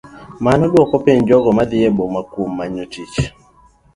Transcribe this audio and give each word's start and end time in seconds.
Mano 0.43 0.63
duoko 0.71 0.95
piny 1.05 1.19
jogo 1.27 1.49
madhi 1.57 1.77
e 1.87 1.89
boma 1.97 2.21
kuom 2.31 2.51
manyo 2.57 2.83
tich. 2.93 3.15